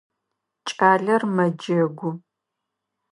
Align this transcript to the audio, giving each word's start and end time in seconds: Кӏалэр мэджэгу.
Кӏалэр 0.77 1.23
мэджэгу. 1.35 2.11